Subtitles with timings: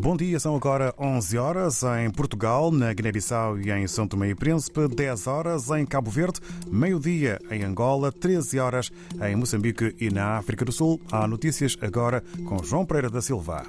[0.00, 4.34] Bom dia, são agora 11 horas em Portugal, na Guiné-Bissau e em São Tomé e
[4.34, 8.90] Príncipe, 10 horas em Cabo Verde, meio-dia em Angola, 13 horas
[9.20, 10.98] em Moçambique e na África do Sul.
[11.12, 13.62] Há notícias agora com João Pereira da Silva.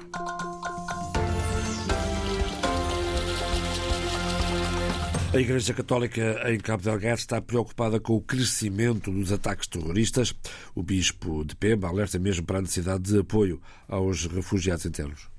[5.34, 10.34] A Igreja Católica em Cabo Delgado está preocupada com o crescimento dos ataques terroristas.
[10.74, 15.31] O bispo de Pemba alerta mesmo para a necessidade de apoio aos refugiados internos.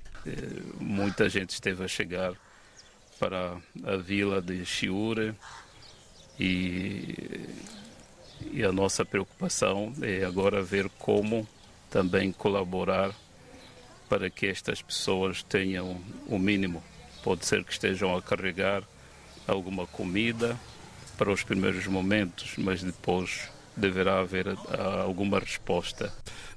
[0.80, 2.34] Muita gente esteve a chegar
[3.18, 5.34] para a vila de Chiure
[6.38, 7.48] e,
[8.50, 11.46] e a nossa preocupação é agora ver como
[11.90, 13.12] também colaborar
[14.08, 16.82] para que estas pessoas tenham o mínimo.
[17.22, 18.82] Pode ser que estejam a carregar
[19.46, 20.58] alguma comida
[21.16, 24.46] para os primeiros momentos, mas depois deverá haver
[25.04, 26.12] alguma resposta.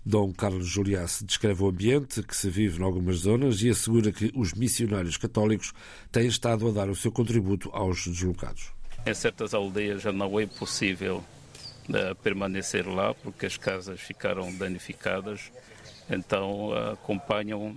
[0.05, 4.31] Dom Carlos Juliás descreve o ambiente que se vive em algumas zonas e assegura que
[4.35, 5.73] os missionários católicos
[6.11, 8.71] têm estado a dar o seu contributo aos deslocados.
[9.05, 11.23] Em certas aldeias já não é possível
[11.89, 15.51] uh, permanecer lá porque as casas ficaram danificadas,
[16.09, 17.75] então uh, acompanham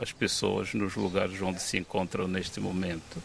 [0.00, 3.20] as pessoas nos lugares onde se encontram neste momento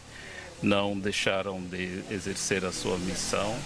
[0.62, 3.56] não deixaram de exercer a sua missão.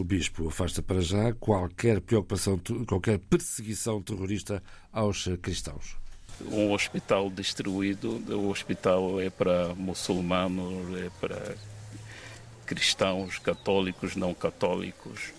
[0.00, 5.94] O bispo afasta para já qualquer preocupação, qualquer perseguição terrorista aos cristãos.
[6.50, 11.54] Um hospital destruído, o hospital é para muçulmanos, é para
[12.64, 15.34] cristãos, católicos, não católicos,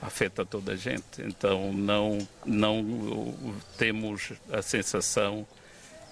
[0.00, 1.20] afeta toda a gente.
[1.20, 3.34] Então não, não
[3.76, 5.44] temos a sensação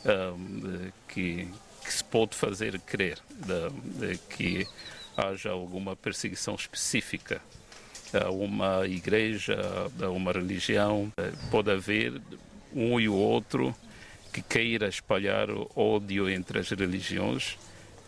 [0.05, 1.49] um, que
[1.85, 4.67] que se pode fazer crer de, de que
[5.17, 7.41] haja alguma perseguição específica
[8.31, 9.57] uma igreja,
[10.15, 11.13] uma religião.
[11.51, 12.21] Pode haver
[12.75, 13.75] um e o outro
[14.33, 17.59] que queira espalhar ódio entre as religiões,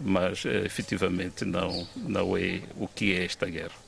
[0.00, 3.84] mas efetivamente não, não é o que é esta guerra.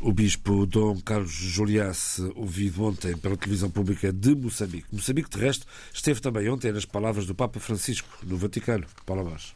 [0.00, 4.86] O bispo Dom Carlos Juliás, ouvido ontem pela televisão pública de Moçambique.
[4.92, 8.86] Moçambique, de resto, esteve também ontem nas palavras do Papa Francisco, no Vaticano.
[9.06, 9.54] Paula Vaz.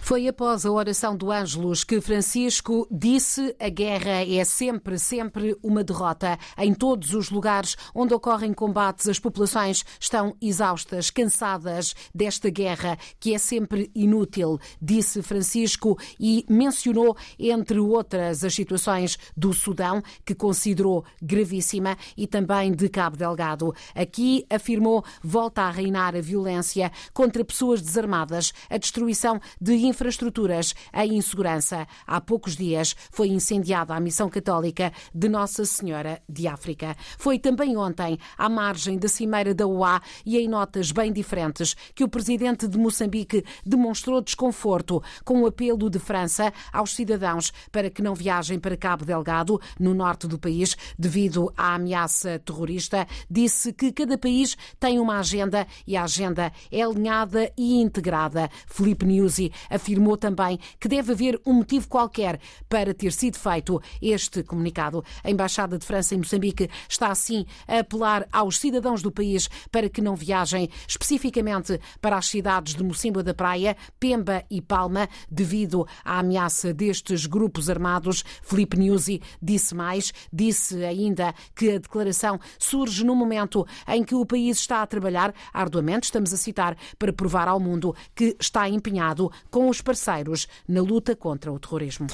[0.00, 5.84] Foi após a oração do Ângelus que Francisco disse a guerra é sempre, sempre uma
[5.84, 6.38] derrota.
[6.58, 13.34] Em todos os lugares onde ocorrem combates, as populações estão exaustas, cansadas desta guerra, que
[13.34, 21.04] é sempre inútil, disse Francisco e mencionou, entre outras, as situações do Sudão, que considerou
[21.22, 23.74] gravíssima, e também de Cabo Delgado.
[23.94, 31.16] Aqui, afirmou, volta a reinar a violência contra pessoas desarmadas, a destruição de infraestruturas em
[31.16, 31.86] insegurança.
[32.06, 36.96] Há poucos dias foi incendiada a missão católica de Nossa Senhora de África.
[37.18, 42.04] Foi também ontem, à margem da Cimeira da OA e em notas bem diferentes, que
[42.04, 48.02] o presidente de Moçambique demonstrou desconforto com o apelo de França aos cidadãos para que
[48.02, 53.06] não viajem para Cabo Delgado, no norte do país, devido à ameaça terrorista.
[53.30, 58.50] Disse que cada país tem uma agenda e a agenda é alinhada e integrada.
[58.66, 64.42] Felipe Nyusi afirmou também que deve haver um motivo qualquer para ter sido feito este
[64.42, 65.04] comunicado.
[65.24, 69.88] A Embaixada de França em Moçambique está assim a apelar aos cidadãos do país para
[69.88, 75.86] que não viajem especificamente para as cidades de Mocimboa da Praia, Pemba e Palma, devido
[76.04, 78.24] à ameaça destes grupos armados.
[78.42, 84.26] Felipe Nyusi disse mais, disse ainda que a declaração surge no momento em que o
[84.26, 89.30] país está a trabalhar arduamente, estamos a citar, para provar ao mundo que está empenhado
[89.50, 92.06] com os parceiros na luta contra o terrorismo.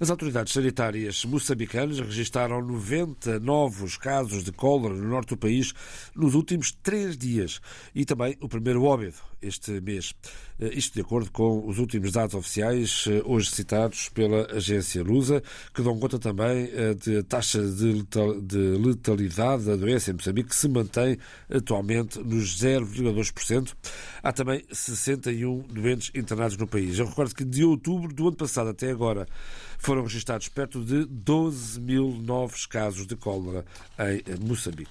[0.00, 5.72] As autoridades sanitárias moçambicanas registaram 90 novos casos de cólera no norte do país
[6.14, 7.60] nos últimos três dias
[7.94, 10.14] e também o primeiro óbito este mês.
[10.70, 15.42] Isto de acordo com os últimos dados oficiais, hoje citados pela agência Lusa,
[15.74, 16.68] que dão conta também
[17.00, 18.04] de taxa de
[18.78, 21.18] letalidade da doença em Moçambique, que se mantém
[21.50, 23.74] atualmente nos 0,2%.
[24.22, 26.98] Há também 61 doentes internados no país.
[26.98, 29.26] Eu recordo que de outubro do ano passado até agora
[29.78, 33.64] foram registrados perto de 12 mil novos casos de cólera
[33.98, 34.90] em Moçambique.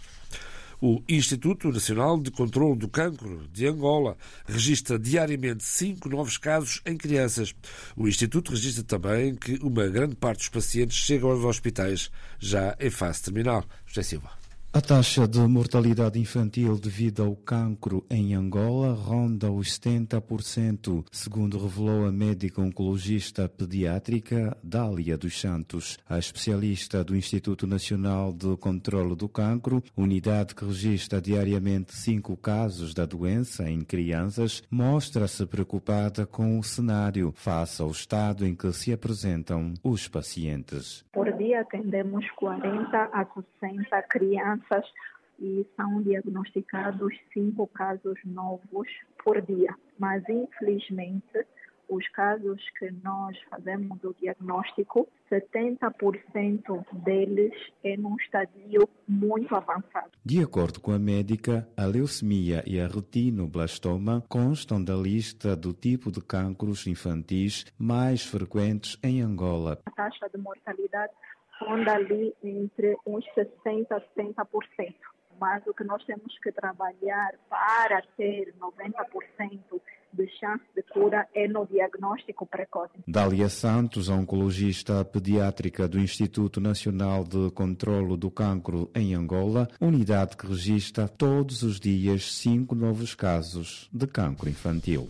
[0.83, 4.17] O Instituto Nacional de Controlo do Cancro de Angola
[4.47, 7.53] registra diariamente cinco novos casos em crianças.
[7.95, 12.89] O Instituto registra também que uma grande parte dos pacientes chegam aos hospitais já em
[12.89, 13.63] fase terminal.
[13.85, 14.40] José Silva.
[14.73, 22.05] A taxa de mortalidade infantil devido ao cancro em Angola ronda os 70%, segundo revelou
[22.07, 25.99] a médica oncologista pediátrica Dália dos Santos.
[26.07, 32.93] A especialista do Instituto Nacional de Controlo do Cancro, unidade que registra diariamente cinco casos
[32.93, 38.93] da doença em crianças, mostra-se preocupada com o cenário face ao estado em que se
[38.93, 41.03] apresentam os pacientes.
[41.11, 43.25] Por dia atendemos 40 a
[43.59, 44.85] 60 crianças crianças
[45.39, 48.87] e são diagnosticados cinco casos novos
[49.23, 49.75] por dia.
[49.97, 51.45] Mas, infelizmente,
[51.89, 57.51] os casos que nós fazemos o diagnóstico, 70% deles
[57.83, 60.11] é num estadio muito avançado.
[60.23, 66.11] De acordo com a médica, a leucemia e a retinoblastoma constam da lista do tipo
[66.11, 69.79] de cancros infantis mais frequentes em Angola.
[69.85, 71.11] A taxa de mortalidade
[71.65, 74.93] ronda ali entre uns 60% a 70%.
[75.39, 79.81] Mas o que nós temos que trabalhar para ter 90%
[80.13, 82.93] de chance de cura é no diagnóstico precoce.
[83.07, 90.45] Dália Santos, oncologista pediátrica do Instituto Nacional de Controlo do Cancro em Angola, unidade que
[90.45, 95.09] registra todos os dias cinco novos casos de cancro infantil.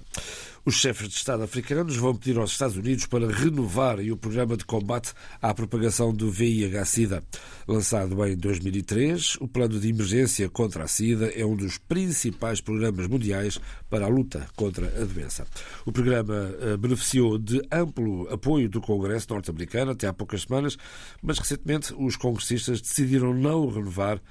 [0.64, 4.64] Os chefes de Estado africanos vão pedir aos Estados Unidos para renovarem o programa de
[4.64, 5.12] combate
[5.42, 7.24] à propagação do VIH-Sida.
[7.68, 13.08] Lançado em 2003, o plano de emergência contra a Sida é um dos principais programas
[13.08, 13.60] mundiais
[13.90, 15.48] para a luta contra a doença.
[15.84, 20.78] O programa eh, beneficiou de amplo apoio do Congresso norte-americano até há poucas semanas,
[21.24, 24.22] mas recentemente os congressistas decidiram não renovar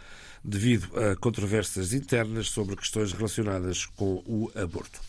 [0.45, 5.01] devido a controvérsias internas sobre questões relacionadas com o aborto.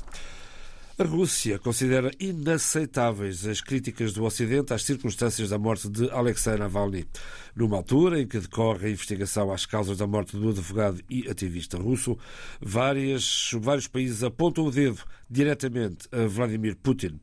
[1.01, 7.07] A Rússia considera inaceitáveis as críticas do Ocidente às circunstâncias da morte de Alexei Navalny,
[7.55, 11.75] numa altura em que decorre a investigação às causas da morte do advogado e ativista
[11.75, 12.15] russo.
[12.61, 17.19] Várias, vários países apontam o dedo diretamente a Vladimir Putin.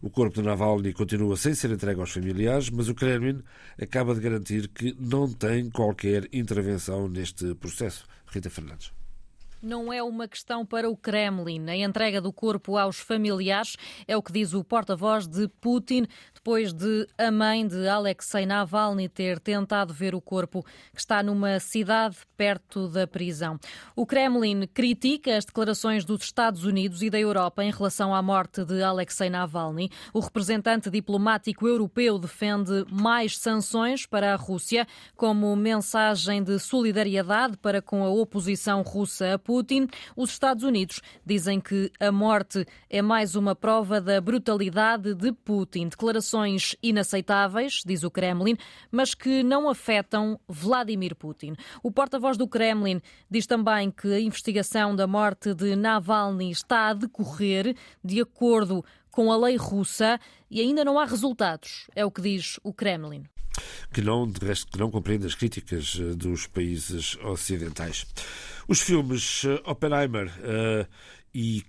[0.00, 3.42] O corpo de Navalny continua sem ser entregue aos familiares, mas o Kremlin
[3.78, 8.06] acaba de garantir que não tem qualquer intervenção neste processo.
[8.32, 8.97] Rita Fernandes.
[9.60, 11.68] Não é uma questão para o Kremlin.
[11.68, 13.76] A entrega do corpo aos familiares
[14.06, 19.08] é o que diz o porta-voz de Putin, depois de a mãe de Alexei Navalny
[19.08, 20.64] ter tentado ver o corpo
[20.94, 23.58] que está numa cidade perto da prisão.
[23.96, 28.64] O Kremlin critica as declarações dos Estados Unidos e da Europa em relação à morte
[28.64, 29.90] de Alexei Navalny.
[30.14, 37.82] O representante diplomático europeu defende mais sanções para a Rússia como mensagem de solidariedade para
[37.82, 39.88] com a oposição russa Putin.
[40.14, 45.88] Os Estados Unidos dizem que a morte é mais uma prova da brutalidade de Putin.
[45.88, 48.58] Declarações inaceitáveis, diz o Kremlin,
[48.90, 51.54] mas que não afetam Vladimir Putin.
[51.82, 53.00] O porta-voz do Kremlin
[53.30, 57.74] diz também que a investigação da morte de Navalny está a decorrer
[58.04, 62.60] de acordo com a lei russa e ainda não há resultados, é o que diz
[62.62, 63.24] o Kremlin.
[63.92, 68.06] Que não, de resto, que não compreende as críticas eh, dos países ocidentais.
[68.66, 70.86] Os filmes eh, Oppenheimer uh,
[71.34, 71.62] e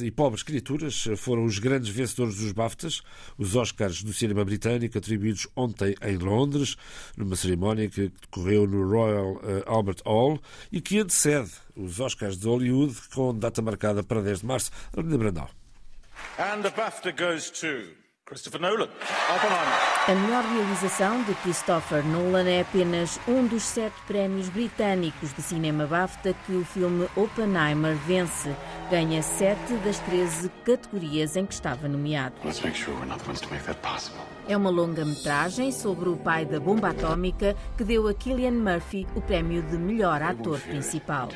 [0.00, 3.02] e Pobres Criaturas foram os grandes vencedores dos BAFTAs,
[3.36, 6.76] os Oscars do cinema britânico, atribuídos ontem em Londres,
[7.16, 10.40] numa cerimónia que decorreu no Royal Albert Hall
[10.72, 14.70] e que antecede os Oscars de Hollywood, com data marcada para 10 de março.
[14.96, 15.50] Arlinda Brandal.
[16.38, 17.99] And the BAFTA goes to
[18.30, 18.88] Christopher Nolan.
[20.06, 25.84] A melhor realização de Christopher Nolan é apenas um dos sete prémios britânicos de cinema
[25.84, 28.54] BAFTA que o filme Oppenheimer vence.
[28.88, 32.36] Ganha sete das 13 categorias em que estava nomeado.
[34.48, 39.20] É uma longa-metragem sobre o pai da bomba atómica que deu a Killian Murphy o
[39.20, 41.28] prémio de melhor ator principal.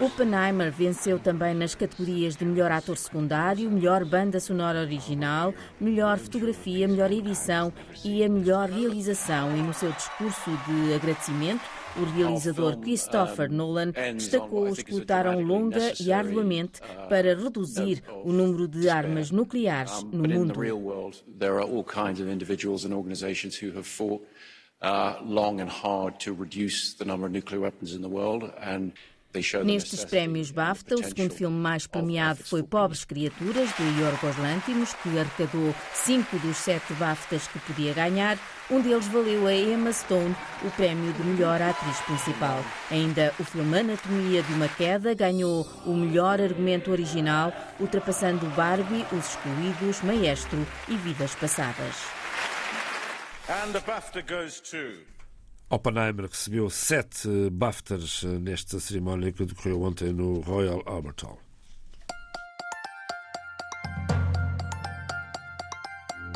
[0.00, 6.88] Oppenheimer venceu também nas categorias de melhor ator secundário, melhor banda sonora original, melhor fotografia,
[6.88, 7.72] melhor edição
[8.04, 9.56] e a melhor realização.
[9.56, 11.62] E no seu discurso de agradecimento,
[11.96, 18.66] o realizador Christopher Nolan destacou os que lutaram longa e arduamente para reduzir o número
[18.66, 20.54] de armas nucleares no mundo.
[24.82, 28.92] Uh, long and hard to reduce the number of nuclear weapons in the world and
[29.64, 35.08] Nestes prémios BAFTA, o segundo filme mais premiado foi Pobres Criaturas, de Yorgos Lanthimos, que
[35.18, 38.38] arrecadou cinco dos sete BAFTAs que podia ganhar.
[38.70, 42.62] Um deles valeu a Emma Stone o prémio de melhor atriz principal.
[42.90, 49.30] Ainda o filme Anatomia de uma Queda ganhou o melhor argumento original, ultrapassando Barbie, Os
[49.30, 50.58] Excluídos, Maestro
[50.88, 51.72] e Vidas Passadas.
[51.80, 51.80] And the
[52.60, 53.31] BAFTA goes to...
[55.68, 61.38] Oppenheimer recebeu sete BAFTAs nesta cerimónia que decorreu ontem no Royal Albert Hall.